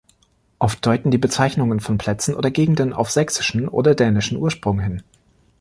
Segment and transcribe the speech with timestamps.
[0.57, 5.03] Oft deuten die Bezeichnungen von Plätzen oder Gegenden auf sächsischen oder dänischen Ursprung hin.